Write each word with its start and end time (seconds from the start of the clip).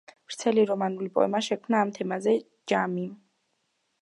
ვრცელი 0.29 0.63
რომანული 0.71 1.11
პოემა 1.17 1.41
შექმნა 1.49 1.83
ამ 1.87 1.93
თემაზე 1.99 2.35
ჯამიმ. 2.73 3.15